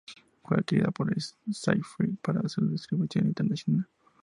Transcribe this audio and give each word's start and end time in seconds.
Fue 0.43 0.57
adquirida 0.57 0.89
por 0.89 1.13
Syfy 1.15 2.17
para 2.23 2.49
su 2.49 2.65
distribución 2.67 3.27
internacional. 3.27 3.87